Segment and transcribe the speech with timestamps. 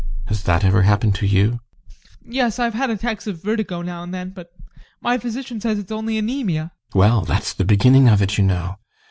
[0.29, 1.59] Has that ever happened to you?
[1.59, 2.17] ADOLPH.
[2.25, 4.51] Yes, I have had attacks of vertigo now and then, but
[4.99, 6.71] my physician says it's only anaemia.
[6.91, 6.95] GUSTAV.
[6.99, 8.77] Well, that's the beginning of it, you know.